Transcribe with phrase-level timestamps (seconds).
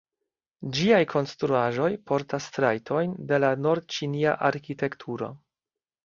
[0.75, 5.29] Ĝiaj konstruaĵoj portas trajtojn de la nord-ĉinia arkitekturo.